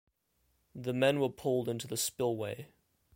The 0.73 0.93
men 0.95 1.19
were 1.19 1.29
pulled 1.29 1.69
into 1.69 1.85
the 1.85 1.95
spillway. 1.95 2.69